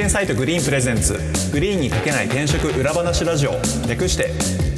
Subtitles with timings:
[0.00, 1.12] 人サイト Green presents。
[1.52, 3.52] Green に書けない転職裏話ラジオ。
[3.86, 4.30] 略して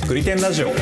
[0.09, 0.67] グリテンラジオ。
[0.67, 0.75] は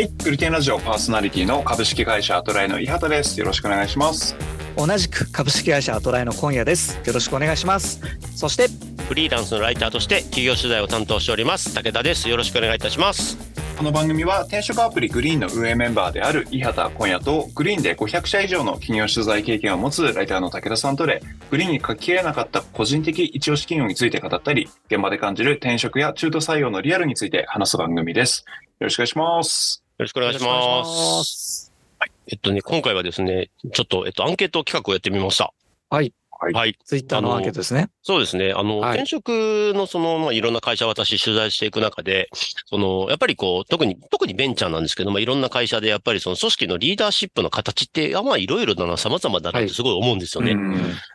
[0.00, 3.38] いグリテンラジオパーソナリティの株式会社アトライの伊畑です。
[3.38, 4.34] よろしくお願いします。
[4.74, 6.98] 同じく株式会社アトライの今夜です。
[7.04, 8.00] よろしくお願いします。
[8.34, 8.68] そして
[9.06, 11.74] フリーランスのライターとして企業取材を担当しております。
[11.74, 12.30] 武田です。
[12.30, 13.47] よろしくお願いいたします
[13.78, 28.44] この番組は転職アプリ Green の運営メンバーである伊畑今夜とグリーンで500社以上の企業取材経験を持つライターの武田さんとでグリーンに書ききれなかった個人的一押し企業について語ったり現場で感じる転職や中途採用のリアルについて話す番組です。
[28.80, 29.84] よろしくお願いします。
[29.96, 31.72] よろしくお願いします。
[32.00, 35.52] はい、えっとね今回はですねちょっとえっとアンケート企画をやってみました。
[35.88, 36.52] はいはい。
[36.52, 36.78] はい。
[36.84, 37.90] ツイッターのアンケートですね。
[38.02, 38.52] そうですね。
[38.52, 38.92] あの、はい。
[38.94, 42.28] 転職のその、まあ、いろんな会社を私取材していく中で、
[42.66, 50.52] その、やっぱりこう、特に、特にベンチャーなんですけど、まあ、いろんな会社でやっぱりその組織のリーダーシップの形って、あまあ、いろいろだな、様々だなってすごい思うんですよね。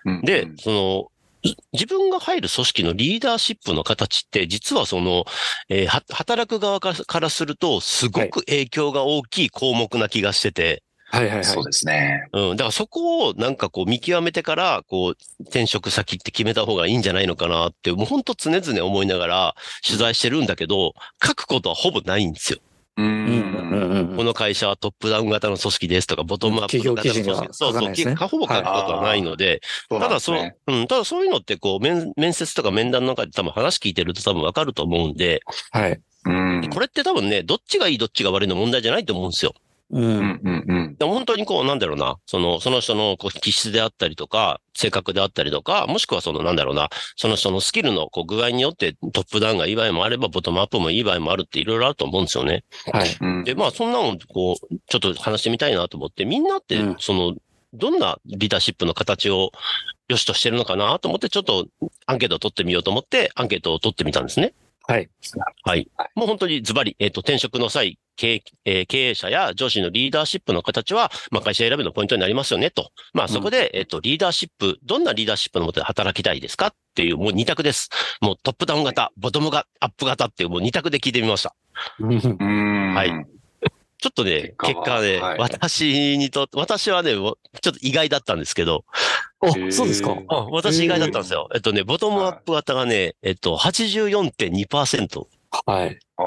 [0.06, 1.08] うんで、その、
[1.44, 5.26] じ自分が入る組織のリーダーシップの形って、実はその、
[5.70, 11.46] えーは働く側からからすると、すごく影響が大きい項目な気がしてて、はいはいはい。
[11.46, 12.28] そうですね。
[12.34, 12.58] うん。
[12.58, 22.60] だからそこをなんかこう見極めてから、こう、転職先って決めた方がいいんじゃないのかなって、もう本当常々思いながら取材してるんだけど、書くことはほぼないんですよ。
[22.98, 24.14] うん。
[24.18, 27.24] この会社はトップダウン型の組織ですとか、ボトムアップ型の組織。
[27.24, 28.16] 企業記事にはそうそう、書かないですね。
[28.16, 36.02] きほぼ書くことはないので、ただそう、うん、ただそういうのってこう、面、面接とか面談の中で多分話聞いてると多分わかると思うんで、はい。
[36.26, 36.70] うん。
[36.72, 39.54] これって多分ね、どっちがいいどっちが悪いの問題じゃないと思うんですよ。
[39.94, 40.96] ううんんうんうん。
[40.98, 52.64] でも本当にこう、なんだろうな、その、その人のこう気質であったりとか、性格であったりとか、もしくはその、なんだろうな、その人のスキルのこう具合によってトップダウンがいい場合もあれば、ボトムアップもいい場合もあるっていろいろあると思うんですよね。
[52.92, 53.18] はい。
[53.22, 53.44] うん。
[53.44, 57.36] で、まあ、そんなの、こう、ちょっと話してみたいなと思って、みんなってうん、その、
[57.74, 59.52] どんなリーダーシップの形を
[60.08, 61.68] 良しとしてるのかなと思って、ちょっと
[62.06, 64.54] アンケートを取ってみようと思って、アンケートを取ってみたんですね。
[64.88, 65.10] はい
[65.64, 65.90] はい。
[66.16, 72.92] もう本当にズバリ、えっ、と、転職の際、経営えー経営者や上司のリーダーシップの形は、まあ、会社選びのポイントになりますよね、と。
[73.14, 77.90] まあ、そこで、えっ、と、リーダーシップ、どんなリーダーシップのもとで働きたいですかっていう、もう二択です。
[78.22, 81.56] もうトップダウン型、ボトムがアップ型っていう、もう二択で聞いてみました。
[82.00, 83.26] うんはい
[84.04, 85.40] ちょっとね、結果ね、はい。
[85.40, 88.84] 私にと、私はね、ちょっと意外だったんですけど、
[89.40, 90.12] あそうですか？
[90.12, 91.48] うん私意外だったんですよ。
[91.56, 95.26] えっとね、ボトムアップ型がね、えっと、84.2%。
[95.66, 96.26] はいああ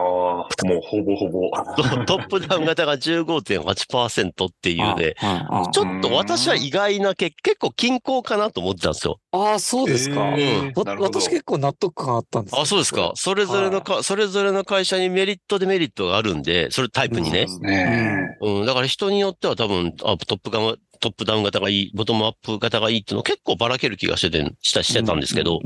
[0.66, 1.50] もうほぼほぼ。
[2.06, 9.20] トップダウン型が15.8%っていうね、ああちょっと私は意外なけ、結構均衡かなと思ってたんですよ。
[9.30, 10.34] ああそうですか。
[10.36, 10.78] えー。
[10.78, 11.20] わなるほど。
[11.20, 13.12] 私結構納得感あったんですあ、そうですか。
[13.14, 17.47] それぞれのか、それぞれの会社にメリットデメリットがあるんで、それタイプにね。
[17.60, 18.36] ね。
[18.41, 25.60] うん、だから人によっては多分、あトップガン、トップダウン型がいい、ボトムアップ型がいいっていうの結構ばらける気がしてて、したしてたんですけど、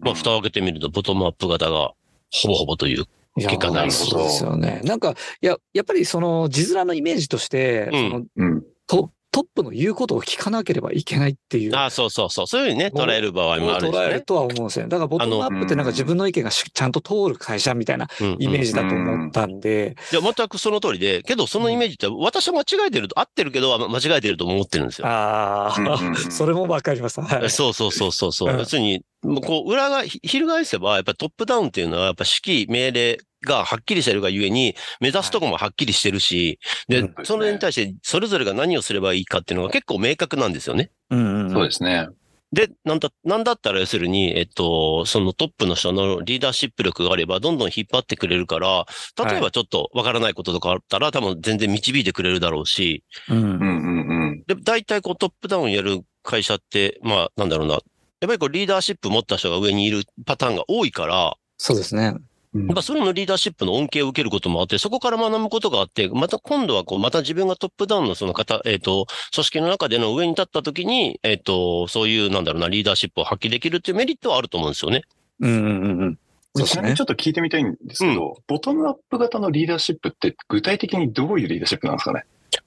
[0.00, 1.92] まあ、蓋を開けてみると、ボトムアップ型が
[2.30, 3.04] ほぼほぼという。
[3.36, 4.80] 結果になるそうですよね。
[4.84, 11.74] なんか、いや、やっぱりその字面のイメージとして、うんそのうんトトップの言うことを聞かなければいけないっていう。
[11.74, 12.46] ああ、そうそうそう。
[12.46, 14.06] そういうふうにね、捉える場合もあるんですね。
[14.06, 14.90] 捉えるとは思うんですよね。
[14.90, 25.06] だからボトムアップってなんか自分の意見がしちゃんと通る会社みたいなうんイメージだと思ったんで、いや、全くその通りで、けどそのイメージって、私は間違えてると、合ってるけど、間違えてると思ってるんですよ。
[25.06, 27.18] ああ、 それもわかります。
[27.22, 27.48] はい。
[27.48, 28.52] そうそうそうそうそう。
[28.52, 40.90] うん要するに、こう、裏が、ひ翻せば、やっぱトップダウンっていうのは、やっぱ指揮、命令がはっきりしてるがゆえに、目指すとこもはっきりしてるし、でうん、それに対して、それぞれが何をすればいいかっていうのが結構明確なんですよね。
[41.10, 42.08] うんうんそうですね。
[42.52, 48.86] で、なんだ、なんだったら要するに、えっと、そのトップの人のリーダーシップ力があれば、どんどん引っ張ってくれるから、
[49.24, 54.44] 例えばちょっとわからないこととかあったら、多分全然導いてくれるだろうし、うんうんうんうん。
[54.46, 57.78] で、大体こうトップダウンやる会社って、まあ、なんだろうな、
[58.22, 62.14] やっぱりこうリーダーシップ持った人が上にいるパターンが多いから、そうですね。
[62.54, 75.02] うんやっぱそれのリーダーシップの恩恵を受けることもあって、そこから学ぶことがあって、また今度はこう、また自分がトップダウンのその方、えっ、と、組織の中での上に立った時に、えっ、と、そういう、なんだろうな、リーダーシップを発揮できるっていうメリットはあると思うんですよね。
[75.40, 76.18] うんうんうんうん。
[76.54, 77.00] そうですねちなみにち。
[77.00, 82.26] ょっと聞いてみたいんですけど、ボトムアップ型のリーダーシップって具体的にどういうリーダーシップなんですかね？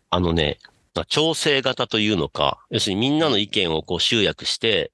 [0.10, 0.58] あのね、
[0.96, 4.92] まあ調整型というのか、要するにみんなの意見をこう集約して、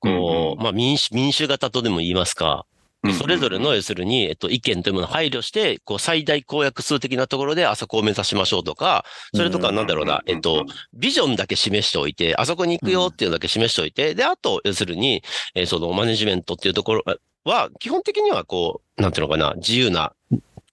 [0.00, 2.66] こう、うんまあ民主、民主型とでも言いますか、
[3.02, 9.04] でそれぞれの、要するに、えっと、意見というものを配慮して、こう、最大公約数的なところで、あそこを目指しましょうとか、
[9.34, 10.64] それとか、なんだろうな、えっと、
[10.94, 15.24] ビジョンだけ示しておいて、あそこに行くよっていうのだけ示しておいて、で、あと、要するに、
[15.56, 17.02] えーその、マネジメントっていうところ
[17.44, 20.12] は、基本的にはこう、なんていうのかな、自由な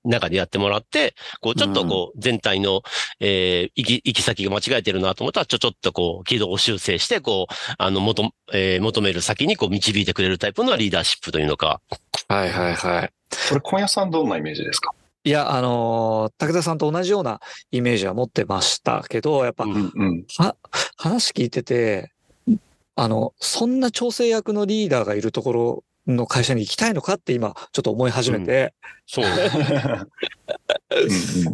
[0.05, 2.81] 中でやってもらって、こう、ちょっとこう、全体の、
[3.19, 11.81] えー行き、行き先が間違えてるなと思ったら、ちょ、ちょっとこう、軌道を修正して、こう、あの、求、えー求める先にこう、導いてくれるタイプのリーダーシップというのか。
[12.27, 13.13] はいはいはい。
[13.49, 14.91] これ、今夜さんどんなイメージですか？
[15.25, 17.41] いや、あのー武田さんと同じような
[17.71, 20.25] イメージは持ってましたけど、やっぱ、うんうんうん。
[20.37, 20.55] は
[20.95, 22.11] 話聞いてて、
[22.95, 25.83] あの、そんな調整役のリーダーがいるところ
[26.15, 28.73] の会社に行きたいのかって今、ちょっと思い始めて、
[29.05, 29.25] そう。
[29.25, 29.31] うん。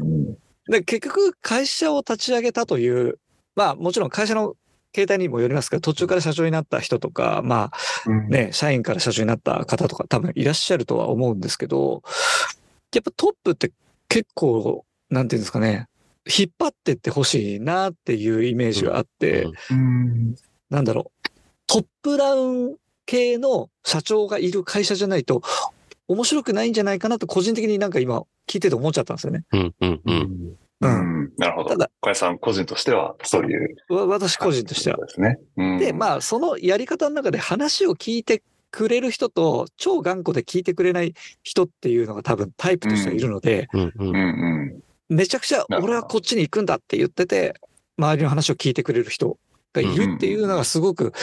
[0.02, 0.38] うんうん
[0.68, 3.20] で、結局会社を立ち上げたという、
[3.56, 4.56] まあもちろん会社の
[4.92, 8.30] 形態にもよりますけど、途中から社長になった人とか、まあうん。
[8.30, 12.02] ね、社員から社長になった方とか多分いらっしゃるとは思うんですけど、
[12.94, 13.72] やっぱトップって
[14.10, 15.88] 結構、なんていうんですかね、
[16.26, 19.78] 引っ張ってってほしいなっていうイメージがあって、うん。
[19.78, 19.80] う
[20.32, 20.36] ん。
[20.70, 21.30] なんだろう、
[21.68, 22.76] トップダウン
[23.06, 25.42] 系の社長がいる会社じゃないと、
[26.08, 29.44] 面白くないんじゃないかなと個人的になんか今聞いてて思っちゃったんですよね。
[29.52, 30.02] うん、うん、う。
[30.06, 30.58] うんう。
[30.82, 31.32] うんん。
[31.38, 31.70] なるほど。
[31.70, 33.76] ただ小屋さん個人としては、そういう。
[33.90, 34.98] わ私個人としては。
[34.98, 35.40] ですね。
[35.58, 41.14] うんで、まあ、そのやり方の中で話を聞いてくれる人と、超頑固で聞いてくれない
[41.44, 43.94] 人っていうのが多分タイプとしてはいるので、うん、う。
[43.98, 44.22] うんんう
[45.12, 45.16] ん。
[45.16, 47.56] めちゃくちゃ俺はこっちに行くんだって言ってて、
[47.98, 49.38] 周りの話を聞いてくれる人
[49.76, 51.14] がいるっていうのがすごく、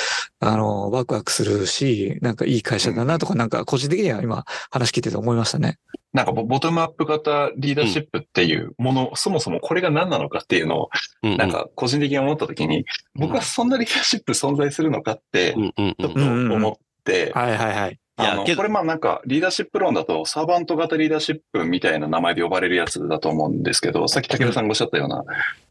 [0.41, 5.79] あの、ワクワクするし、なんかいい会社だなとか、なんか個人的には今話聞いてて思いましたね。
[6.13, 10.91] なんかボボトムアップ型リーダーシップっていうもの、そもそもこれが何なのかっていうのを、
[11.23, 11.37] うん。
[11.37, 12.85] なんか個人的に思ったときに、
[13.15, 16.49] 僕はそんなリーダーシップ存在するのかってう、ん、うん、ちょっうん。
[16.49, 16.73] と思っ
[17.05, 17.99] て、はいはいはい。
[18.17, 25.25] あの、いやこれまあなんかリーダーシップ論だとサーバント型リーダーシップみたいな名前で呼ばれるやつだと思うんですけど、さっき武田さんがおっしゃったような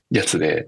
[0.10, 0.66] やつで、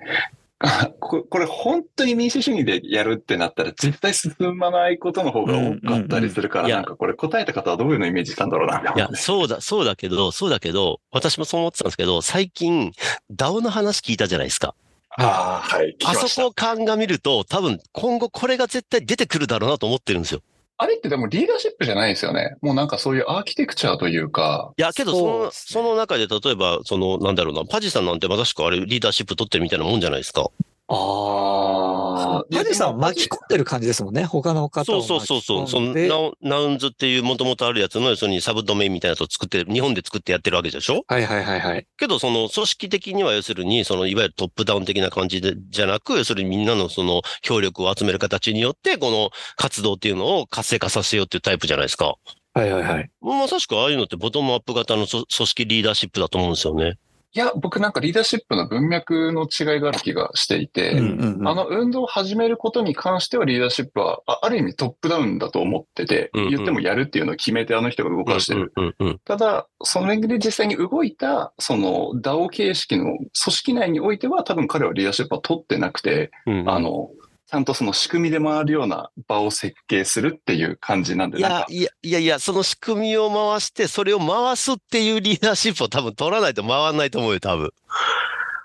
[1.02, 9.10] ここれ本当に民主主義でやるってなったら絶対進まないことの方が多かったりするから、うんうんうんいやなんかこれ答えた方はどういうのイメージしたんだろうないや。
[9.14, 12.92] そうだ、そうだけど、そうだけど、私もそう思ってたんですけど、最近、
[13.36, 14.74] DAO の話聞いたじゃないですか。
[15.18, 15.96] ああ、はい。
[16.06, 20.42] あそこを鑑みると、多分、今後これが絶対出てくるだろうなと思ってるんですよ。
[20.78, 22.56] あれってでもリーダーシップじゃないですよね。
[22.62, 30.50] もうなんかそういうアーキテクチャーというか、いや、けど、その、その中で、例えば、その、なんだろうな、パジさんなんてまさしくあれ、リーダーシップ取ってるみたいなもんじゃないですか。
[30.88, 34.26] あパジさん巻き込んでる感じですもんね。
[34.26, 35.94] 他の方をそうそうそうそう。
[35.94, 41.04] ナウン、ナウンズっていうもともとあるやつの、要するにサブドメインみたいなやつを作って、日本で作ってやってるわけでしょ？
[41.08, 41.88] はいはいはいはい。
[41.98, 52.16] けど、その組織的には要するに、そのいわゆるトップダウン的な感じで、じゃなく、要するにみんなのその協力を集める形によって、この活動っていうのを活性化させようっていうタイプじゃないですか。
[52.56, 53.10] はいはいはい。
[53.22, 56.98] まさしくああいうのってボトムアップ型の組組織リーダーシップだと思うんですよね。
[57.36, 68.72] いや、僕なんかリーダーシップの文脈の違いがある気がしていて、うんうんうんあの運動を始めることに関してはリーダーシップは、あある意味トップダウンだと思ってて、うんうん言ってもやるっていうのを決めてあの人が動かしてる。
[68.76, 69.20] うんうんうん。
[69.26, 77.10] ただ、それで実際に動いた、その DAO 形式の組織内においては、多分彼はリーダーシップは取ってなくて、うんうんあの、
[77.54, 87.70] ちゃんとその仕組みで回るような場を設計するっていう感じなんで、いなんか、やいや、いやいや、その仕組みを回して、それを回すっていうリーダーシップを多分取らないと回んないと思うよ、多分。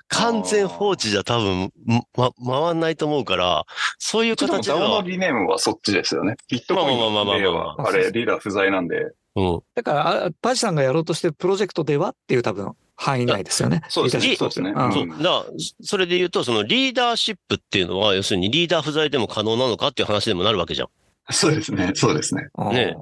[0.08, 1.70] 完全放置じゃ多分、
[2.16, 3.66] ま、回んないと思うから、
[3.98, 6.36] そういう形で DAO のは、理念はそっちですよね。
[6.50, 9.60] ビットコインの例は、あれ、リーダー不在なんで、うん。
[9.74, 13.80] だから、あパジさんがやろうとしてるプロジェクトではっていう多分範囲内ですよね。
[13.88, 15.08] そうですねそうですねんそう。
[15.08, 15.44] だから、
[15.82, 20.88] それで言うと、そのリーダーシップっていうのは、要するにリーダー不在でも可能なのかっていう話でもなるわけじゃん。
[21.30, 22.48] そうですね、そうですね。
[22.72, 22.96] ね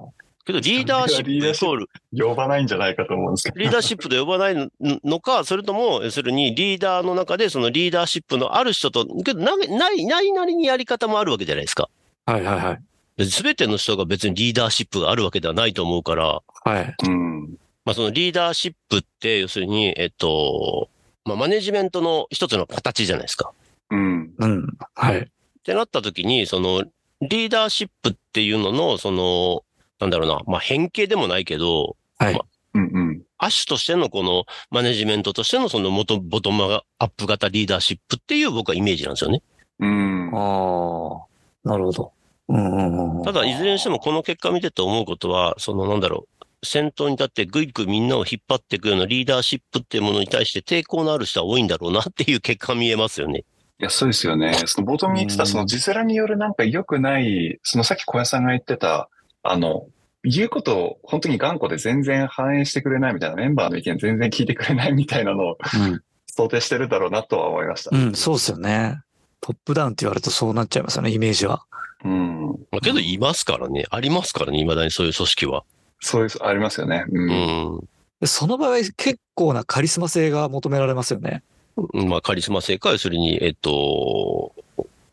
[0.45, 3.59] けど、リーダーシップイコール、呼ばないんじゃないかと思うんですけど。
[3.59, 11.89] リーダーシップと呼ばないののか、それとも、要するにリーダーの中で、そのリーダーシップのある人と、けどな、ない、ないなりにやり方もあるわけじゃないですか。
[12.27, 12.79] はいはいは
[13.19, 13.25] い。
[13.25, 16.95] すべての人が別にリーダーシップがあるわけではないと思うから、はい。
[17.07, 17.57] うん。
[17.87, 20.91] まあそのリーダーシップって、要するに、えっと、
[21.25, 23.53] まあマネジメントの一つの形じゃないですか。
[23.91, 24.35] うん。
[24.37, 24.79] うん。
[24.95, 25.21] はい。
[25.21, 25.25] っ
[25.63, 26.83] てなった時に、その、
[27.23, 29.63] リーダーシップっていうのの、その、
[30.01, 32.41] なんだろうな、まあ変形でもないけど、はい。
[32.75, 33.23] うんうん。
[33.39, 39.43] 亜種としてのこのマネジメントとしてのその元、ボトムアップ型リーダーシップっていう僕はイメージなんですよね。
[39.79, 40.31] うん。
[40.35, 41.25] あ
[41.65, 42.13] あ、なるほど。
[42.49, 43.23] うんうんうんうん。
[43.23, 46.36] ただ、いずれにしてもこの結果見てて思うことは、そのなんだろう、
[46.67, 53.45] 先頭に立ってぐいぐいみんなを引っ張っていくようなリーダーシップっていうものに対して抵抗のある人は多いんだろうなっていう結果見えますよね。
[53.79, 54.55] いや、そうですよね。
[54.67, 59.09] その冒頭に言ってた、うんその字面によるなんか良くない、そのさっき小屋さんが言ってた、
[59.43, 59.87] あの、
[60.25, 66.03] 言うことを本当に頑固で全然反映してくれないみたいな、メンバーの意見全然聞いてくれないみたいなのをうん。
[66.37, 67.97] 想定してるだろうなとは思いました。
[67.97, 69.01] うん、そうですよね。
[69.41, 71.65] トップダウンって言われるとそうなっちゃいますよね、イメージは。
[72.05, 72.47] うん。
[72.71, 73.85] まあけど、いますからね。
[73.91, 75.65] ありますからね、未だにそういう組織は。
[76.01, 77.05] そういう、ありますよね。
[77.09, 77.21] う。
[77.21, 77.31] うん
[77.79, 77.89] ん。
[78.21, 81.43] でその場合結構なカリスマ性が求められますよね。
[81.77, 84.55] うんまあ、カリスマ性か、要するに、えっと、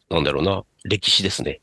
[0.09, 1.59] なんだろうな、歴史ですね。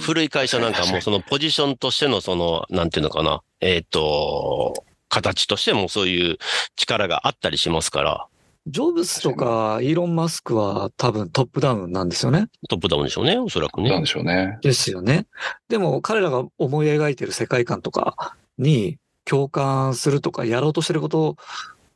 [0.00, 6.38] 古い会社なんかもうそのポジションとしてのその、なんていうのかな、えっと、形としてもそういう
[6.76, 8.26] 力があったりしますから、
[8.70, 12.48] ジョブズとかイーロン・マスクは多分トップダウンなんですよね。
[12.68, 13.90] トップダウンでしょうね、おそらくね。
[13.90, 14.58] なんでしょうね。
[14.62, 15.26] ですよね。
[15.68, 21.36] でも彼らが思い描いてる世界観とかに共感するとかやろうとしてること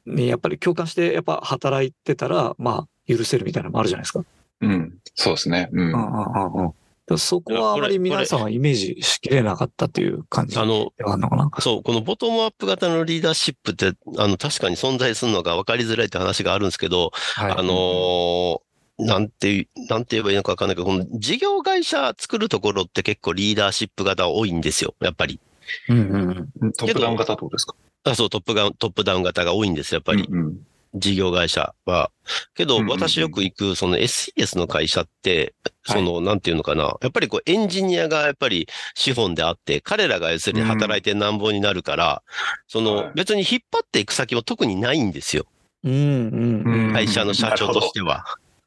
[0.07, 4.25] にやっぱり共感してやっぱ働いてたら、まあ許せるみたいなのもあるじゃないですか。
[4.61, 4.95] うん。
[5.15, 5.69] そうですね。
[5.73, 5.81] うん。
[5.81, 6.73] うんうんうん
[7.17, 11.51] そこはあまり皆さんはイメージしきれなかったっていう感じであの、かな。
[11.61, 17.53] そう、このボトムアップ型のリーダーシップって、あの、確かに存在するのが分かりづらいって話があるんですけど、はい。
[17.53, 18.59] あのー
[18.99, 25.41] なんて、なんて言えばいいのか分かんないけど、この事業会社作るところって結構リーダーシップ型多いんですよ、やっぱり。
[25.89, 26.73] うんうんうん。
[26.75, 27.75] トップダウン型ってことですか？
[28.05, 30.29] あそう、トップガン、トップダウン型が多いんですよ、やっぱり。
[30.31, 30.57] うん
[30.95, 32.11] 事業会社は。
[32.55, 36.97] けど私よく行く、その SES の会社って、はいその、なんていうのかな。
[37.01, 42.23] やっぱりこう、エンジニアがやっぱり資本であって、彼らが要するに働いてなんぼになるから、
[42.69, 45.45] そはいの、別に引っ張っていく先も特にないんですよ。
[45.83, 46.93] うんうんうん。
[46.93, 48.25] 会社の社長としては。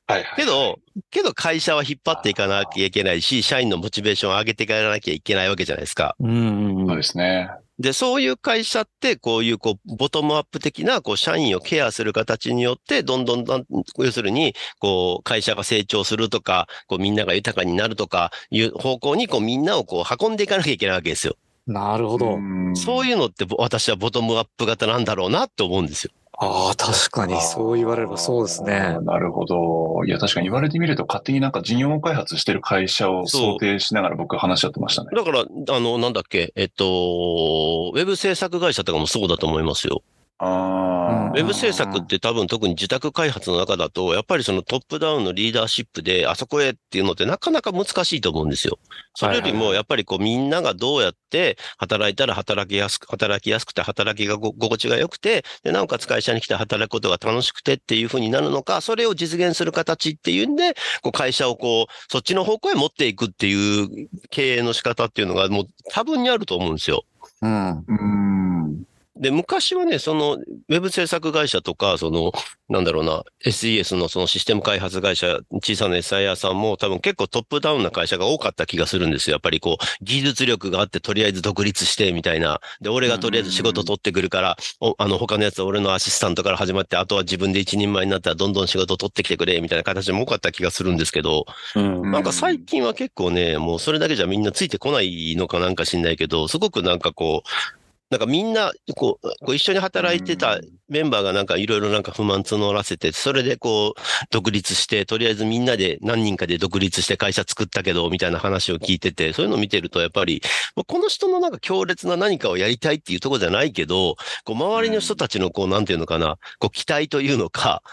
[0.08, 0.36] はいはい。
[0.36, 0.79] けど、
[1.10, 6.15] けど会社は引っ張っていかなきゃいけないし、社員のモチベーションを上げていかなきゃいけないわけじゃないですか。
[6.20, 7.50] うんうんうんそうですね。
[7.77, 13.65] で、そういう会社って、こういう、こう、ボトムアップ的な、こう、社員をケアする形によって、どんどんどん、
[13.98, 21.36] 要するに、こう、会社が成長するとか、こう、みんなが豊かになるとか、いう方向に、こう、みんなをこう、運んでいかなきゃいけないわけですよ。
[21.67, 22.38] なるほど。
[22.75, 26.12] そういいうのって、ぼ私はボトムアップ型なんだろうなって思うんですよ。
[26.37, 28.97] ああ、確かにそう言われればそうですね。
[29.01, 30.03] なるほど。
[30.05, 35.11] いや、確かに言われてみると、勝手になんか事業開発してる会社を想定しながら僕話し合ってましたね。
[35.15, 40.01] だから、あの、なんだっけ、えっと、ウェブ制作会社とかもそうだと思いますよ。
[40.37, 48.77] あウェブ制作って多分特に自宅開発の中だと、やっぱりそのトップダウンのリーダーシップであそこへっていうのってなかなか難しいと思うんですよ。
[49.15, 67.05] それよりもやっぱりこうみんながどうやって働いたら働きやすく、働きやすくて働きがご心地が良くて、で、なおかつ会社に来て働くことが楽しくてっていうふうになるのか、それを実現する形っていうんで、こう会社をこう、そっちの方向へ持っていくっていう経営の仕方っていうのがもう多分にあると思うんですよ。
[67.41, 67.85] うん。
[67.87, 68.83] うん。
[69.17, 72.34] で、昔はね、その、ウェブ制作会社とか、その、
[72.67, 79.36] なんだろうな、SES のそのシステム開発会社、小さな SIR さんも多分結構トップダウンな会社が多かった気がするんですよ。
[79.36, 82.60] やっぱりこう、技術力があってとりあえず独立してみたいな。
[82.81, 91.45] で、俺がとりあえず仕事取ってくるから、おあの、他のやつは俺のアシスタントから始まって、あとは自分で一人前になったらどんどん仕事取ってきてくれ、みたいな形も多かった気がするんですけど、
[91.75, 92.12] うん。
[92.12, 97.84] なんか最近は結構ね、もうそれだけじゃみんなついてこないのかなんか知んないけど、すごくなんかこう、
[98.15, 110.41] なんかみんな、こう、こう一緒に働いてたメンバーがなんかいろいろなんか不満募らせて、それでこう、独立して、とりあえずみんなで何人かで独立して会社作ったけど、みたいな話を聞いてて、そういうのを見てるとやっぱり、
[110.77, 117.84] まあこの人のなんか強烈な何かをやりたいっていうところじゃないけど、こう周りの人たちのこう、なんていうのかな、こう期待というのか、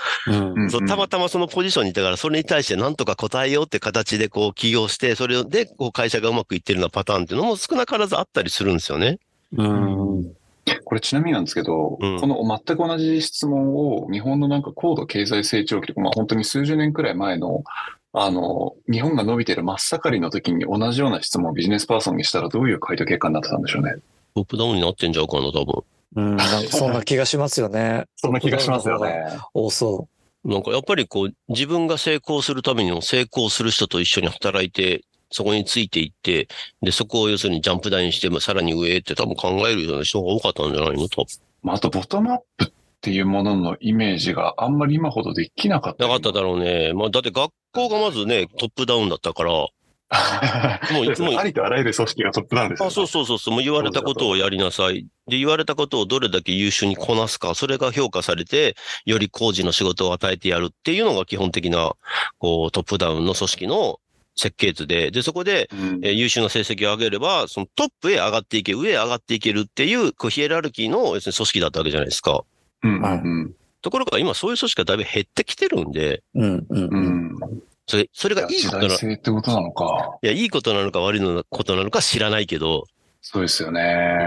[0.70, 9.18] そうたまたまそのポジションにいたから、それに対して何とか答えようって形でこう起業して、それでこう会社がうまくいってるようなパターンっていうのも少なからずあったりするんですよね。
[9.56, 10.32] うん。
[10.84, 17.64] これちなみになんですけど、うんこの全く同じ質問を日本のなんか高度経済成長期とか、まあ本当に数十年くらい前の、
[18.12, 23.94] あの、日本が伸びてる真っ盛りの時に同じような質問をビジネスパーソンにしたらどういう回答結果になってたんでしょうね。
[24.34, 25.82] トップダウンになってんじゃうかな、多分。
[26.16, 26.36] うん。
[26.36, 28.04] なんかそんな気がしますよね。
[28.16, 29.24] そんな気がしますよね。
[29.54, 30.08] 多そ
[30.44, 35.02] なんかやっぱりこう、自分が成功するためにも成功する人と一緒に働いて、
[35.32, 36.48] そこについていって、
[36.82, 41.26] で、そこを要するにジャンプダウンして、まあさらに上へって多分考えるような人が多かったんじゃないのと。
[41.62, 42.70] まあ、あと、ボトムアップっ
[43.00, 46.04] ていうもののイメージがあんまり今ほどできなかった。
[46.04, 46.92] なかっただろうね。
[46.92, 49.68] まあだって学校がまずね、トップダウンだったから、
[50.92, 52.94] もういつも ありとあらゆる組織がトップダウンですよ、あ、ね。
[52.94, 55.06] そうそうそうそう、もう言われたことをやりなさい。
[55.26, 61.92] で、言われたことをどれだけ優秀にこなすか、それが評価されて、より工事の仕事を与えてやるっていうのが基本的な、
[62.38, 63.98] こう、トップダウンの組織の
[64.36, 72.44] 設計図で、で、そこで、うんえー優秀な成績を上げれば、そのトップへ上がっていけ、上へ上がっていけるっていう、こう、ヒエラルキーの、要するに組織だったわけじゃないですか。
[72.82, 76.40] うんうんところが今そういう組織がだいぶ減ってきてるんで、う。
[76.40, 76.66] うん。
[76.68, 76.84] うん。
[76.84, 77.04] ううん。
[77.32, 77.38] ん。
[77.88, 80.18] それ、それがいい時ことな、い代性ってことなのか。
[80.22, 82.84] や、いいことなのか悪いのことなのか知らないけど、
[83.20, 83.80] そうですようね。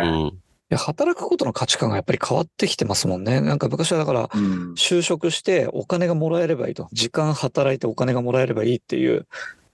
[0.03, 0.27] ん。
[0.27, 0.31] い
[0.69, 3.39] や働くことの価値観がやっぱり変わってきてますもんね。
[3.39, 4.73] なんか昔はだから、うん。
[4.73, 6.89] 就職してお金がもらえればいいと。
[6.91, 9.27] 時間働いてお金がもらえればいいっていう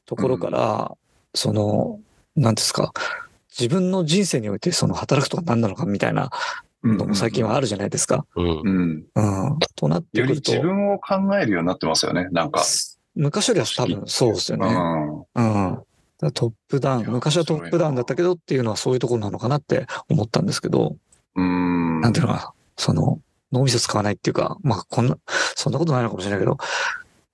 [0.05, 0.91] ところから、
[1.34, 2.00] その、
[2.36, 2.93] なんですか、
[3.58, 6.29] 自分の人生においてその働くとは何なのかみたいな
[6.84, 8.25] のも最近はあるじゃないですか。
[8.36, 8.62] うん。
[8.63, 9.05] うん。
[9.15, 9.60] うん。
[9.75, 12.27] となってよりくると、自分を考えるようになってますよね。
[12.31, 12.63] なんか。
[13.15, 14.67] 昔よりは多分そうですよね。
[15.36, 15.70] うん。
[15.70, 16.31] うん。
[16.34, 20.96] トップダウン、昔はトップダウンだったけどっていうのはそういうところなのかなって思ったんですけど、
[21.36, 22.01] うん。
[22.01, 23.20] なんていうのかな、その、
[23.51, 25.17] 脳みそ使わないっていうか、まあ、こんな、
[25.55, 26.58] そんなことないのかもしれないけど、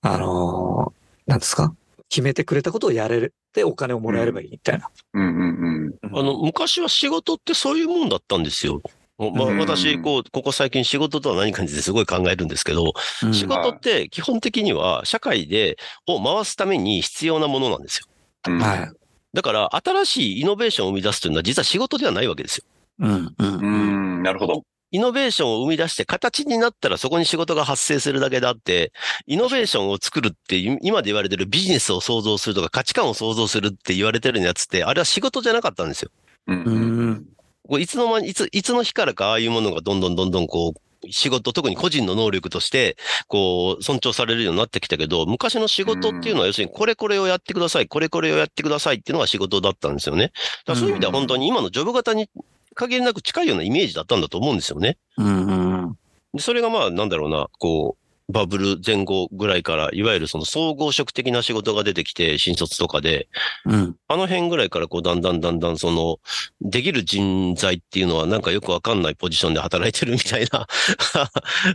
[0.02, 0.98] あのー
[1.30, 1.76] なんですか
[2.10, 4.90] 決めてくれたことをやれてお金をもらえればいいみたいな。
[5.14, 8.82] うんうんあの、昔は仕事ってそういうもんだったんですよ。
[9.18, 18.06] まあ、うん私、こう、ここ最近仕事とは何かについてすごい考えるんですけど、うん仕事って基本的には社会で、を回すために必要なものなんですよ。
[18.48, 18.60] うん。
[18.60, 18.92] はい。
[19.34, 22.64] だから、新しいイノベーションを生み出すというのは実は仕事ではないわけですよ。
[23.00, 23.36] うん。
[23.38, 24.20] うんう。
[24.20, 24.24] ん。
[24.24, 24.64] なるほど。
[24.92, 28.92] イノベーションを生み出して形になったらそこに仕事が発生するだけであって、
[29.26, 36.12] イノベーションを作るってい今で言われてるビジネスを創造するとか価値観を創造するって言われてるやつって、あれは仕事じゃなかったんですよ。
[36.48, 36.70] うんう。
[37.12, 37.26] ん。
[37.68, 50.32] こういつの間に、いつ、いつの日からかああいうものがどんどんどんどんこう、仕事、特に個人の能力として、こう、尊重されるようになってきたけど、昔の仕事っていうのは要するに、これこれをやってください、これこれをやってくださいっていうのが仕事だったんですよね。
[50.66, 52.30] だからそういう意味では本当に今のジョブ型に
[52.78, 54.98] 限りなく近いようなイメージだったんだと思うんですよね。
[55.18, 55.98] うん。
[56.34, 63.30] でそれがまあ、なんだろうな、こう、バブル前後ぐらいから、いわゆるその総合職的な仕事が出てきて、新卒とかで、
[63.66, 63.96] うん。
[64.10, 66.20] あの辺ぐらいからこう、だんだんだんだんその、
[66.60, 70.68] できる人材っていうのはなんかよくわかんないポジションで働いてるみたいな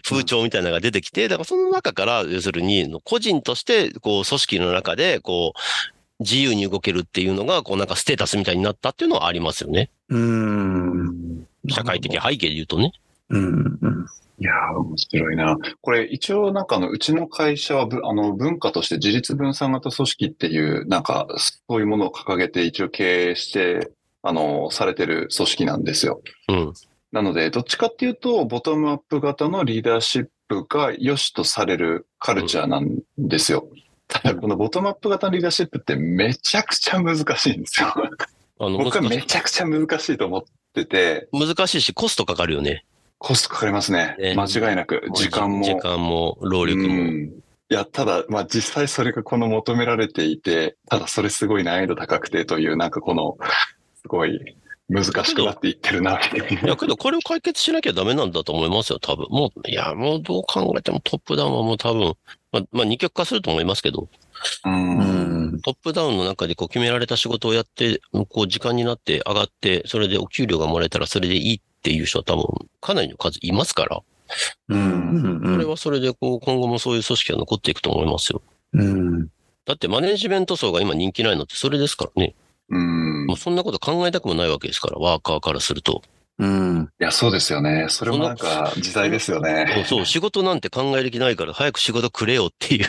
[0.04, 5.58] 風潮みたいなのが出てきて、だからその中から、要するに、個人として、こう、組織の中で、こう、
[6.22, 9.90] 自由に動けるっていうのが、こうなんかステータスみたいになったっていうのはありますよね。
[10.12, 11.46] うん。
[11.68, 12.92] 社会的背景で言うとね。
[13.30, 13.78] うん。
[13.80, 14.06] うん。
[14.38, 15.56] いやー、面白いな。
[15.80, 23.90] これ、一応、なんかあの、うちの会社はぶ、あの、文化として自立分散型組織っていう、なんか、そういうものを掲げて一応経営して、
[24.22, 26.22] あの、されてる組織なんですよ。
[26.48, 26.72] うん。
[27.12, 33.68] なので、どっちかっていうと、ボトムアップ型のリーダーシップが良しとされるカルチャーなんですよ。
[34.08, 37.94] ただ、このボトムアップ型のリーダーシップってめちゃくちゃ難しいんですよ。
[38.62, 42.84] あの、僕はめちゃくちゃ難しいと思ってて、難しいし、コストかかるよね。
[43.18, 44.14] コストかかりますね。
[44.20, 45.02] ね間違いなく。
[45.14, 45.64] 時間も。
[45.64, 46.94] 時間も、労力うも。
[46.94, 53.36] んいや、ただ、まあ実際それがこの求められていて、ただそれすごい難易度高くてという、なんかこの、
[54.00, 54.38] すごい
[54.88, 59.26] 難しくなっていってるな、いや、けどこれを解決しなきゃダメなんだと思いますよ、多分。
[59.30, 62.14] もう、いや、もうどう考えてもトップダウンはもう多分、
[62.52, 64.08] まあ、まあ二極化すると思いますけど、
[64.64, 65.41] うん。
[65.52, 65.60] うん。
[65.60, 72.44] トップダウンの中でこう決められた仕事をやって、こう時間になって上がって、それでお給料がもらえたらそれでいいっていう人は多分
[72.80, 74.02] かなりの数いますから、
[74.68, 75.40] うん。
[75.42, 78.42] これはそれでこう今後もそういう組織が残っていくと思いますよ。
[78.72, 79.28] うん。
[79.64, 82.34] だってマネジメント層が今人気ないのってそれですからね。
[82.70, 83.24] うん。
[83.24, 86.02] いもうそんなこと考えたくもないわけですから、ワーカーからすると。
[86.42, 86.88] うん。
[86.98, 87.86] や、そうですよね。
[87.88, 89.84] それもなんか時代ですよね。
[89.86, 92.86] そう、仕事なんて考える気ないから早く仕事くれよっていう。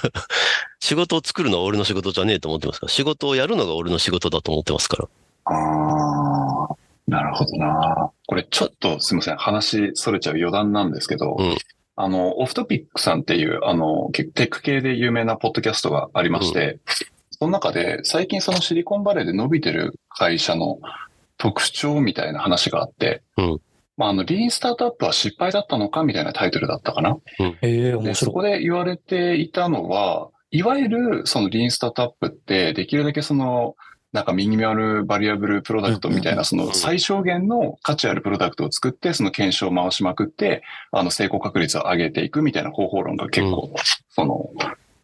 [0.80, 5.08] 仕事を作るのは俺の仕事じゃねえと思ってますから、仕事をやるのが俺の仕事だと思ってますから。
[5.44, 8.10] ああ、なるほどな。
[8.26, 9.36] これちょっとすみません。
[9.36, 11.56] 話それちゃう余談なんですけど、うん
[12.00, 16.78] あの、オフトピックさんっていう、あの、結テック系で有名なポッドキャストがありまして、
[17.32, 20.78] その中で最近そのシリコンバレーで伸びてる会社の
[21.38, 23.60] 特徴みたいな話があって、うん。
[23.96, 27.16] まあ、あの、リーンスタートアップは失敗だったのかみたいなタイトルだったかな。
[27.40, 28.14] ええ、で、面白い。
[28.14, 33.74] そこで言われていたのは、いわゆるそのリーンスタートアップって、できるだけその、
[34.12, 43.74] なんかミニマルバリアブルプロダクトみたいな、その最小限の価値あるプロダクトを作って、その検証を回しまくって、あの成功確率を上げていくみたいな方法論が結構、
[44.08, 44.50] その、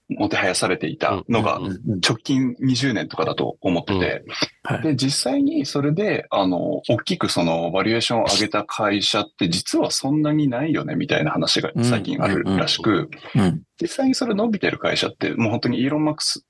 [0.08, 1.58] もてはやされていたのが
[2.06, 4.24] 直近20年とかだと思ってて、
[4.62, 4.82] はい。
[4.82, 13.62] で、実際にそれで、あの、大きくそのバリエーションを上げた会社って実はそんなにないよねみたいな話が最近あるらしく、うん。
[13.80, 16.44] 実際にそれ伸びてる会社って、もう本当にイーロン・マックス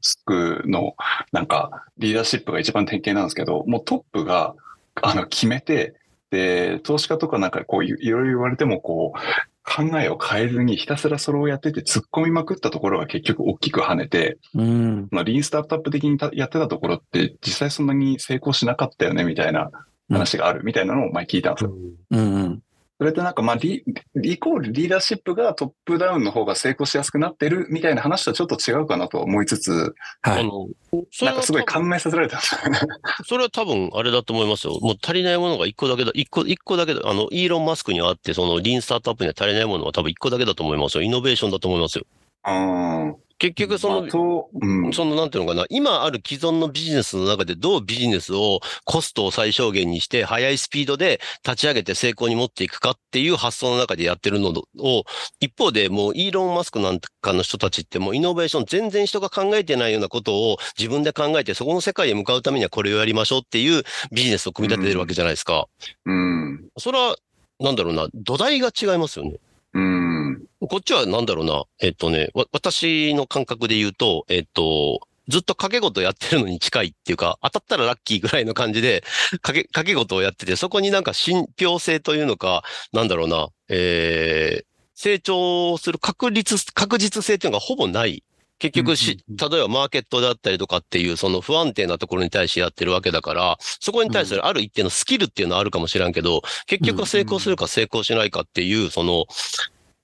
[0.66, 0.96] の
[1.32, 4.54] なんかリーダーシップが一番典型なんですけど、もうトップが
[5.00, 5.94] あの決めて、
[6.30, 9.18] で、投資家とかなんかこういいろいろ言われてもこう、
[9.66, 15.08] 考えを変えずにひたすらそれをやってて突っ込みまくったところが結局大きく跳ねて、うん。
[15.10, 19.70] まあ、リーンスタートアップ的にたやってたところって実際そんなに成功しなかったよねみたいな
[20.10, 21.72] 話があるみたいなのを前聞いたんですよ。
[22.10, 22.60] うん。
[22.98, 23.82] それってなんかまあリ、
[24.22, 30.40] イコールリーダーシップがトップダウンの方が成功しやすくなってるみたいな話とはちょっと違うかなとは思いつつ、はい。
[30.40, 30.68] あの、
[31.10, 32.78] それはなんかすごい多分考えさせられたんですよね。
[33.26, 34.78] それは多分あれだと思いますよ。
[34.80, 41.02] もう足りないものが一個だけだ、一個、一個だけだ、あの、イーロン・マスクにあって、その、リーンスタートアップには足りないものは多分一個だけだと思いますよ。
[41.02, 42.06] イノベーションだと思いますよ。
[42.46, 43.23] うん。
[43.44, 55.04] 結局その、うんそのなんていうのかな、今ある既存のビジネスの中でどうビジネスをコストを最小限にして、速いスピードで立ち上げて成功に持っていくかっていう発想の中でやってるのを、
[55.40, 65.66] 一方でもうイーロン・マスクなんかの人たちってもうイノベーション全然人が考えてないようなことを自分で考えてそこの世界へ向かうためにはこれをやりましょうっていうビジネスを組み立ててるわけじゃないですか。
[66.06, 66.64] うん。
[66.78, 67.16] それは、
[67.60, 69.36] なんだろうな、土台が違いますよね。
[69.74, 70.46] うん。
[70.60, 79.02] こっちはなんだろうな、えっとね、わ私の感覚で言うと、えっと、ずっと掛け事やってるのに近いっていうか、当たったらラッキーぐらいの感じで、
[79.42, 88.22] 掛け、掛け事をやってて、そこになんか信憑性というのか、なんだろうな、えー、成長する確率、確実性っていうのがほぼない。
[88.58, 99.26] 結局し、例えばマーケットだったりとかっていう、その不安定なところに対してやってるわけだから、そこに対するある一定のスキルっていうのはあるかもしれんけど、結局は成功するか成功しないかっていう、その、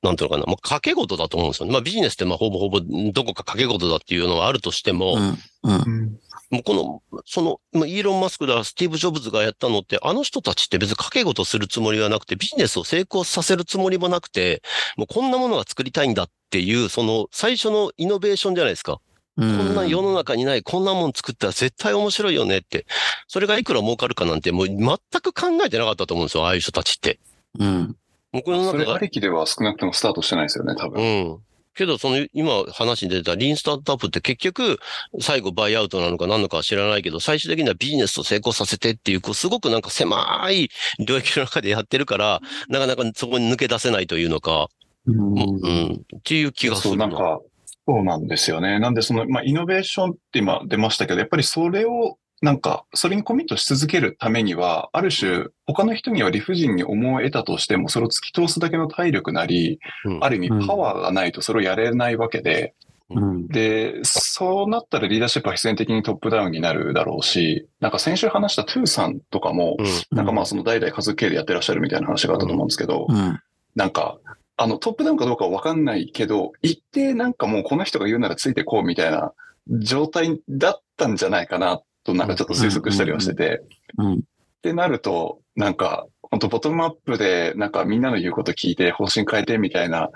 [0.03, 1.73] なんていうのかな、まあ、掛け事だと思うんですよね。
[1.73, 5.39] まあ、ビジネスってまあ、ほぼほぼどこか掛け事だっていうのはあるとしても、うん。
[5.63, 6.19] うん。
[6.51, 14.63] もうこの、その、まあ、イーロン・マスクだ、スティーブ・ジョブズがやったのって、あの人たちって別に掛け事するつもりはなくて、ビジネスを成功させるつもりもなくて、
[14.97, 18.95] もうこんなものが作りたいんだっていう、その最初のイノベーションじゃないですか。
[18.95, 19.01] こ
[19.37, 22.85] こんな世の中にない、こんなもん作ったら絶対面白いよねって。
[23.27, 24.77] それがいくら儲かるかなんて、もう全
[25.23, 27.19] く考えてなかったと思うんですよ、ああいう人たちって。
[27.59, 27.97] うん。
[28.33, 31.03] 僕のそれ中がありきでは少なくともスタートしてないですよね、多分。
[31.03, 31.39] うん。
[31.75, 34.79] けど、その、今話に出てたリーンスタートアップって結局、
[35.21, 44.69] 最後バイアウトなのか何のかは知らないけど、最終的にはビジネスを成功させてっていう、こう、すごくなんか狭い領域の中でやってるから、なかなかそこに抜け出せないというのか、
[45.07, 45.39] うん。
[45.39, 47.41] うん、っていう気がすそう、るなんか、
[47.87, 48.79] そうなんですよね。
[48.79, 60.25] なんで、その、まあ、イノベーションって今出ましたけど、やっぱりそれを、なんか、それにコミットし続けるためには、ある種、他の人には理不尽に思えたとしても、それを突き通すだけの体力なり、うん。
[60.25, 62.75] ある意味パワーがないとそれをやれないわけで、
[63.11, 63.49] うん。
[63.49, 70.17] で、そうなったらリーダーシップは必然的にトップダウンになるだろうし、なんか先週話したトゥーさんとかも、うん。
[70.17, 73.41] なんかまあその代々家族系でやってらっしゃるみたいな話があったと思うんですけど、うん。
[73.75, 74.19] なんか、
[74.63, 79.33] あのトップダウンかどうかはわかんないけど、一定なんかもうこの人が言うならついてこうみたいな
[79.71, 83.63] 状態だったんじゃないかなとなんかちょっと推測したりはしてて、
[83.97, 84.15] うん。
[84.17, 84.19] っ
[84.63, 90.11] てなると、なんか、本当ボトムアップで、なんかみんなの言うこと聞いて方針変えてみたいな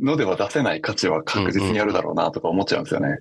[0.00, 3.18] のでは出せない価値は確実にあるだろうなとか思っちゃうんですよね。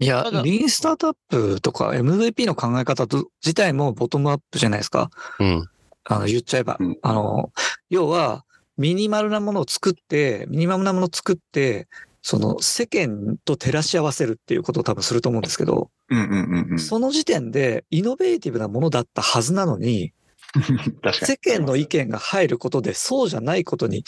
[0.00, 5.10] いやリーンスタートアップとか MVP の考え方と自体もボトムアップじゃないですか。
[5.40, 5.68] うん。
[6.04, 6.76] あの、言っちゃえば。
[6.80, 7.52] うんあの、
[7.90, 8.44] 要は、
[8.78, 11.88] ミニマルなものを作って、ミニマムなものを作って、
[12.22, 16.34] その世間と照らし合わせるっていうことを多分すると思うんですけど、うんうんう
[16.68, 16.78] んうん。
[16.78, 20.12] その時点でイノベーティブなものだったはずなのに。
[21.12, 24.04] 世間の意見が入ることでそうじゃないことに、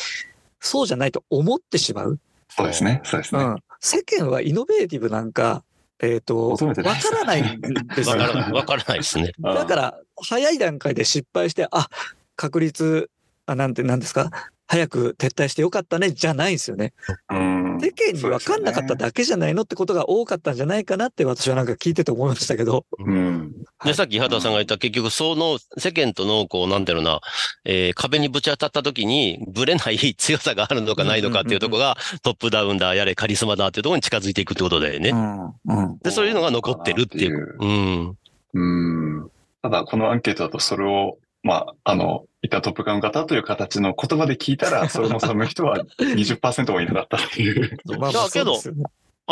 [0.58, 2.18] そうじゃないと思ってしまう。
[2.48, 3.02] そうですね。
[3.04, 3.42] そうですね。
[3.42, 3.56] うん。
[3.80, 5.64] 世間はイノベーティブなんか、
[6.02, 6.74] えっ、と、わか
[7.12, 8.16] らないんですよ。
[8.16, 9.32] わからない、わからないですね。
[9.38, 11.88] だから、早い段階で失敗して、あ、
[12.36, 13.10] 確率、
[13.44, 14.30] あ、なんて、なんですか？
[14.70, 16.92] 早く撤退してよかったね、じゃないんですよね。
[17.28, 22.84] うん世間に分かんなかっただけじゃないのってことが多かったんじゃないかなって私はなんか聞いてて思いましたけど。
[22.98, 23.52] うん。
[23.84, 27.20] で、さっき畑さんが言った結局その世間との、こう、なんていうのかな、
[27.64, 35.10] えー壁にぶち当たった時に、ぶれない強さがあるのかないのかっていうところが、トップダウンだ、やれカリスマだっていうところに近づいていくってことだよね。
[35.10, 35.46] うん。
[35.46, 35.98] うん。
[35.98, 37.56] で、そういうのが残ってるっていう。
[37.58, 38.16] うん。
[38.54, 39.30] うん。
[39.62, 47.78] ただ、このアンケートだとそれを、まあ、あの、いたトップガン型という形の言葉で聞いたら、 それも寒い人は20%もいなかったっていう。
[47.86, 48.56] まあまあだけど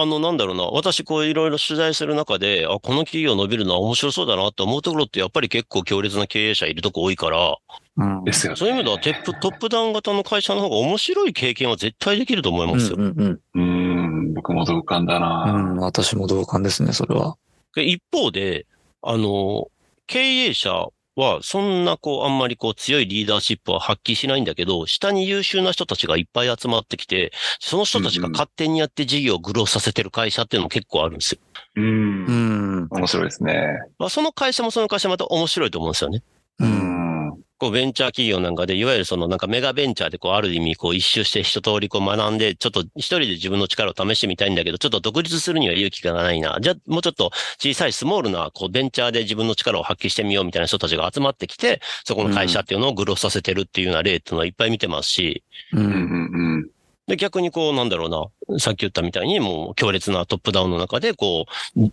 [0.00, 7.56] あの、なんだろうな、私こういろいろ取材する中で、あ、この企業伸びるのは面白そうだなって思うところってやっぱり結構強烈な経営者いるとこ多いから、
[7.96, 8.56] うんですよね。
[8.56, 12.96] そういう意味ではトップトップダウン型の会社の方が面白い経験は絶対できると思いますよ。
[12.96, 15.52] うんうんうん、僕も同感だうな。
[15.52, 15.72] ん。
[15.72, 17.36] うん、私も同感ですね、それは。
[17.74, 18.66] で一方で、
[19.02, 19.66] あの、
[20.06, 20.86] 経営者
[21.18, 31.40] はそんなこうあんまりこう強いリーダーシップは発揮しないんだけど、下に優秀な人たちがいっぱい集まってきて、その人たちが勝手にやって事業をグロースさせてる会社っていうのも結構あるんですよ。
[31.76, 31.80] う。
[31.80, 32.88] うんん。
[32.90, 33.78] 面白いですね。
[33.98, 36.22] まあその会社もその会社また面白いと思うんですよね。
[36.60, 36.64] う。
[36.64, 37.17] うんん。
[37.58, 46.58] こうベンチャー企業なんかで、いわゆるそのなんかメガベンチャーでこうある意味こう一周して一通りこう学んで、ちょっと一人で自分の力を試してみたいんだけど、ちょっと独立するには勇気がないな。
[46.60, 55.80] じゃあもうちょっと小さいスモールなこうベンチャーで自分の力を発揮してみようみたいな人たちが集まってきて、そこの会社っていうのをグロさせてるっていうような例っていうのはいっぱい見てますし、う。
[55.80, 56.70] うんんうん
[57.08, 61.90] で逆にこうなんだろうな、さっき言ったみたいにもう強烈なトップダウンの中でこう、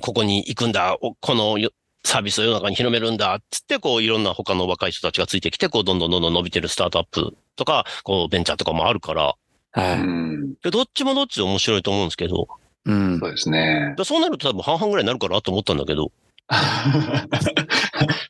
[0.00, 1.70] ここに行くんだ、おこのよ
[2.06, 9.34] サービスを世の中に広めるんだ、つって、こう、いろんな他の若い人たちがついてきて、こう、どんどんどんどん伸びてるスタートアップとか、こう、ベンチャーとかもあるから、
[9.72, 10.00] はうん。
[10.00, 10.54] うん。
[10.62, 12.46] でどっちもどっちで面白いと思うんですけど、
[12.84, 13.26] うんそ。
[13.26, 13.94] うですね。
[13.98, 16.12] だそうなると多分半々ぐらいになるかなと思ったんだけど。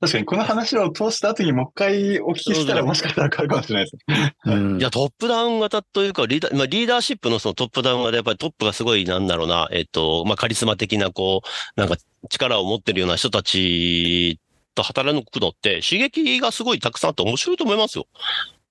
[0.07, 4.37] 確かにこの話を通した後にもう一回お聞きしたらもしかしたら変わるかもしれないですね。
[4.45, 11.97] うんいや、トップダウン型というか、リーダー、まあ、リーダーシップのそのトップダウン型でやっぱりトップがすごい、なんだろうな、えっと、まあ、カリスマ的な、こう、なんか
[12.31, 14.38] 力を持ってるような人たち
[14.77, 18.07] と働くのって、刺激がすごいたくさんあって面白いと思いますよ。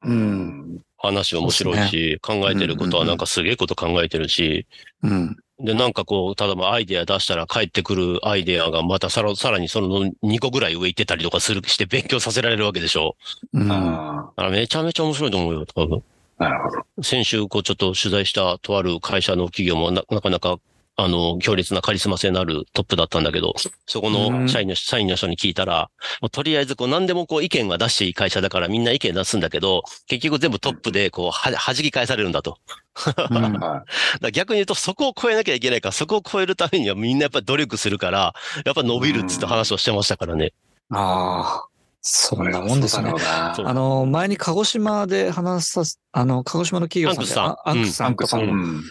[0.04, 0.80] うん。
[0.98, 4.66] 話面白いし、考えてることはなんかすげえこと考えてるし、
[5.04, 5.36] うん。
[5.60, 13.16] で、なんかこう、例えばアイデア出したら帰ってくるアイデアがまたさらさらにその2個ぐらい上行ってたりとかする、して勉強させられるわけでしょ。
[13.54, 13.72] うん。
[13.72, 16.04] あだからめちゃめちゃ面白いと思うよ、多分。
[16.40, 17.04] あ、なるほど。
[17.04, 20.58] 先週、こう、ちょっと取材したとある会社の企業もな、なかなか、
[20.98, 23.54] あの、強烈なカリスマ性のあるトップだったんだけど、
[23.86, 25.90] そこの社員の、社員の人に聞いたら、
[26.22, 32.58] もうとりあえず、こう、何でもこう、意見は出していい会社だからみんな意見出すんだけど、結局全部トップで、こう、は、弾き返されるんだと。
[33.06, 33.84] だか
[34.22, 40.54] ら逆に言うと、そこを超えなきゃいけないから、そこを超えるためにはみんなやっぱり努力するから、やっぱ伸びるっつって話をしてましたからね。
[40.92, 41.68] ああ、
[42.02, 43.12] そんなもんですね。
[43.20, 48.84] あの、前に鹿児島で話さす、あの、鹿児島の企業さんで、あアンクアンクさんとかも、うん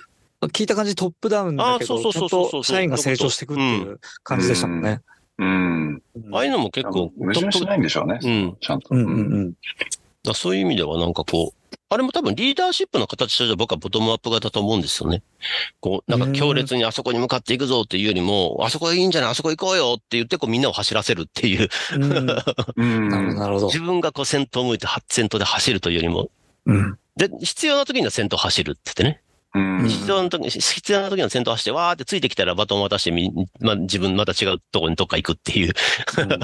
[0.49, 5.01] 聞いた感じトップダウンだけあそうど、ちゃそうんそうそうそうと社員が成長していくっていう感じでしたもんね。
[5.39, 6.03] うん。
[6.33, 8.19] ああいうのも結構、矛盾しないんでしょうね。
[8.23, 8.57] うん。
[8.61, 8.89] ちゃんと。
[8.93, 9.53] うんうんうん。
[10.23, 15.23] だそういう意味ではなんかこう、あれも多分リーダーシップの形としては僕はボトムアップ型と思うんですよね。
[15.81, 22.45] こう、なんか強烈にあそこに向かっていくぞっていうよりも、あそこいいんじゃないあそこ行こうよって言ってこうみんなを走らせるっていう、うんなる
[22.77, 23.11] うん。
[23.11, 23.67] ほど、なるほど。
[23.67, 26.31] 自分がこう先頭を向いては先頭で走るというよりも、
[26.67, 26.99] うん。
[27.17, 29.21] で、必要な時には先頭走るって言ってね。
[29.55, 29.89] うん。
[29.89, 35.73] 必要な時に、必要な時には先頭走って、わーってついてきたらバトンを渡してみ、まあ自分また違うところにどっか行くっていう、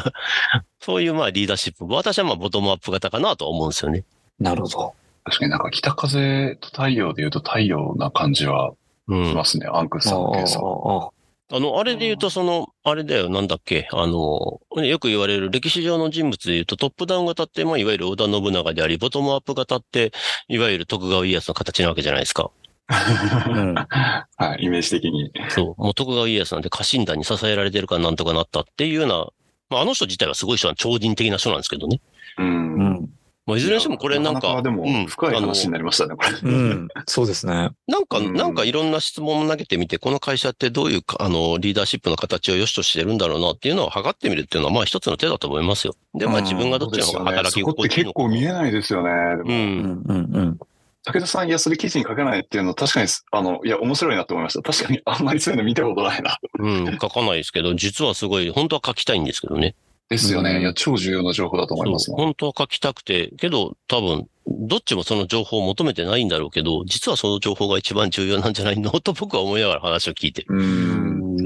[0.80, 1.86] そういうまあリーダーシップ。
[1.88, 4.04] 私はまあボトムアップ型かなと思うんですよね。
[4.38, 4.94] なるほど。
[5.24, 8.72] 確かになんか北風と太陽で言うと太陽な感じは
[9.08, 9.28] うん。
[9.28, 9.66] しますね。
[9.66, 11.06] アンクスさんのケースは。
[11.06, 11.10] あ
[11.52, 20.12] あの、あれで言うと、その、あれだよ、なんだっけ、あの、よく言われる歴史上の人物で言うと、トップダウン型って、まあ、いわゆる織田信長であり、ボトムアップ型って、
[20.46, 22.52] いわゆる徳川家康の形なわけじゃないですか。
[23.48, 23.74] うん。
[23.74, 25.32] はい、イメージ的に。
[25.48, 25.82] そう。
[25.82, 29.26] もう徳川家康なんて家臣団に支えられてるからなんとかなったっていうような、
[29.70, 32.00] まあ、あの人自体はすごい人は超人的な人なんですけどね。
[32.38, 32.42] う。
[32.42, 32.50] うん
[32.94, 33.10] ん。
[33.46, 36.50] まあ、いずれにしてもこれなんか、なかでもうん深い話になりましたね、これ。
[36.50, 36.88] うん。
[37.06, 37.70] そうですね。
[37.88, 45.94] なんか、うんなんかいろんな質問を投げてみて、この会社ってどういうか、あの、リーダーシップの形を良しとしてるんだろうなっていうのを測ってみるっていうのは、まあ一つの手だと思いますよ。
[46.14, 48.22] で、まあうん自分がどっちの方が働きそこって結心地いいのか。
[48.22, 49.10] 構見えないですよね。
[49.10, 49.46] でう。
[49.46, 50.58] んうんうん。
[51.06, 54.62] 武田さん、いや、それ記事に書けないっていうの確かに、あの、いや、面白いなと思いました。
[54.62, 56.38] 確かにあんまりそういうの見たことないな。
[56.58, 59.74] うん、書かないですけど、実はすごい、本当は書きたいんですけどね。
[60.10, 60.50] ですよね。
[60.50, 62.26] うんいや、超重要な情報だと思いますそうもん。
[62.26, 68.90] 本当は書きたくて、けど多分、どっちもその情報を求めてないんだろうけど、実はその情報が一番重要なんじゃないの？
[69.00, 70.48] と僕は思いながら話を聞いてる。
[70.50, 71.36] うん。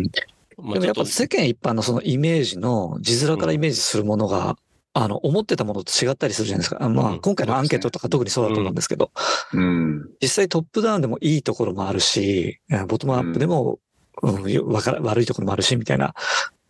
[0.57, 4.57] まあでもやっぱ世間一般のそのイメージの、字面からイメージするものが、
[4.95, 6.83] あの、思ってたものと違ったりするじゃないですか。
[6.83, 9.11] あまうんあ、今回のアンケートとか特にそうだと思うんですけど、
[9.53, 10.09] うん。
[10.23, 13.79] 実際トップダウンでもいいところもあるし、ボトムアップでも、
[14.23, 16.15] 悪いところもあるし、みたいな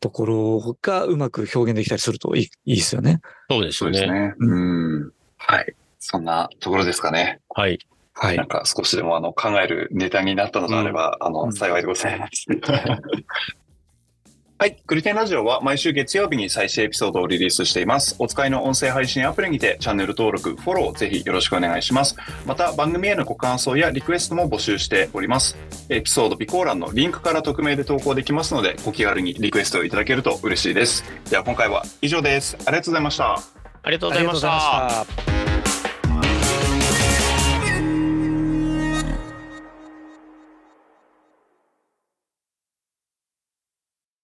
[0.01, 3.21] ところがうまく表現できたりするといいいいですよね。
[3.51, 3.99] そうですよね。
[3.99, 4.35] そうですね。
[4.39, 4.59] う
[5.07, 5.13] ん。
[5.37, 5.75] はい。
[5.99, 7.41] そんなところですかね。
[7.51, 7.79] はい。
[8.15, 8.47] はいなん。
[8.47, 12.47] か少しでもあの考えるネタになったのであれば、あの、うん幸いでございます。
[14.57, 14.77] はい。
[14.87, 18.15] グリテンラジオは毎週月曜日に最新エピソードをリリースしています。
[18.21, 22.15] お使いの音声配信アプリにてチャンネル登録、フォローぜひよろしくお願いします。
[22.47, 25.59] また番組へのご感想やリクエストも募集しております。
[25.89, 31.05] エピソード備考欄のリンクから匿名で投稿できますので、ご気軽にリクエストをいただけると嬉しいです。
[31.29, 32.57] では今回は以上です。
[32.65, 33.35] ありがとうございました。
[33.83, 34.87] ありがとうございました。
[34.87, 35.84] ありがとうございました。